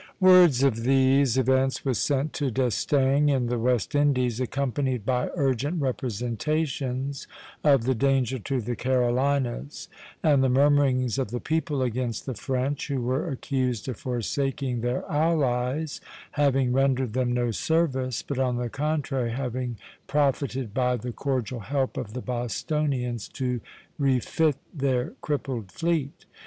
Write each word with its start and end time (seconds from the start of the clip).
Word 0.19 0.63
of 0.63 0.77
these 0.81 1.37
events 1.37 1.85
was 1.85 1.99
sent 1.99 2.33
to 2.33 2.49
D'Estaing 2.49 3.29
in 3.29 3.45
the 3.45 3.59
West 3.59 3.93
Indies, 3.93 4.39
accompanied 4.39 5.05
by 5.05 5.29
urgent 5.35 5.79
representations 5.79 7.27
of 7.63 7.83
the 7.83 7.93
danger 7.93 8.39
to 8.39 8.61
the 8.61 8.75
Carolinas, 8.75 9.89
and 10.23 10.43
the 10.43 10.49
murmurings 10.49 11.19
of 11.19 11.29
the 11.29 11.39
people 11.39 11.83
against 11.83 12.25
the 12.25 12.33
French, 12.33 12.87
who 12.87 12.99
were 12.99 13.29
accused 13.29 13.87
of 13.89 13.95
forsaking 13.97 14.81
their 14.81 15.05
allies, 15.05 16.01
having 16.31 16.73
rendered 16.73 17.13
them 17.13 17.31
no 17.31 17.51
service, 17.51 18.23
but 18.23 18.39
on 18.39 18.57
the 18.57 18.69
contrary 18.71 19.29
having 19.29 19.77
profited 20.07 20.73
by 20.73 20.95
the 20.97 21.11
cordial 21.11 21.59
help 21.59 21.95
of 21.95 22.13
the 22.13 22.21
Bostonians 22.23 23.27
to 23.27 23.61
refit 23.99 24.55
their 24.73 25.11
crippled 25.21 25.71
fleet. 25.71 26.25